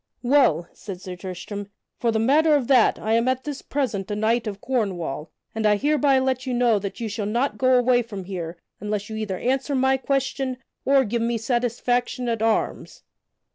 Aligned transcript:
"Well," 0.23 0.67
said 0.73 0.99
Sir 0.99 1.15
Tristram, 1.15 1.67
"for 1.99 2.11
the 2.11 2.17
matter 2.17 2.55
of 2.55 2.65
that, 2.67 2.97
I 2.97 3.13
am 3.13 3.27
at 3.27 3.43
this 3.43 3.61
present 3.61 4.09
a 4.09 4.15
knight 4.15 4.47
of 4.47 4.59
Cornwall, 4.59 5.29
and 5.53 5.63
I 5.67 5.75
hereby 5.75 6.17
let 6.17 6.47
you 6.47 6.55
know 6.55 6.79
that 6.79 6.99
you 6.99 7.07
shall 7.07 7.27
not 7.27 7.59
go 7.59 7.77
away 7.77 8.01
from 8.01 8.23
here 8.23 8.57
unless 8.79 9.11
you 9.11 9.15
either 9.15 9.37
answer 9.37 9.75
my 9.75 9.97
question 9.97 10.57
or 10.85 11.03
give 11.05 11.21
me 11.21 11.37
satisfaction 11.37 12.27
at 12.29 12.41
arms." 12.41 13.03